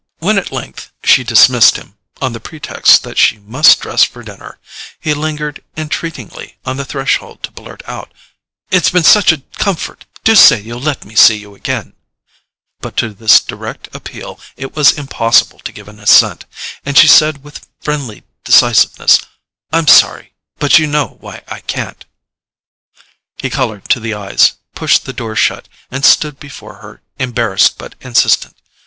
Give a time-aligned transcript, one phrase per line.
[0.17, 4.57] When at length she dismissed him, on the pretext that she must dress for dinner,
[4.99, 8.11] he lingered entreatingly on the threshold to blurt out:
[8.71, 11.93] "It's been such a comfort—do say you'll let me see you again—"
[12.79, 16.45] But to this direct appeal it was impossible to give an assent;
[16.83, 19.19] and she said with friendly decisiveness:
[19.71, 22.05] "I'm sorry—but you know why I can't."
[23.37, 27.93] He coloured to the eyes, pushed the door shut, and stood before her embarrassed but
[28.01, 28.55] insistent.